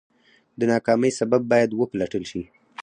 [0.59, 2.41] د ناکامۍ سبب باید وپلټل شي.